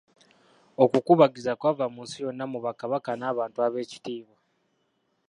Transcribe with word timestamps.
Okukubagiza 0.83 1.51
kwava 1.59 1.85
mu 1.93 2.01
nsi 2.05 2.17
yonna 2.25 2.45
mu 2.51 2.59
bakabaka 2.65 3.11
n'abantu 3.17 3.57
ab'ekitiibwa. 3.67 4.35